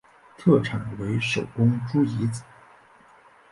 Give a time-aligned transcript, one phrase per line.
[0.35, 2.41] 特产为手工猪胰子。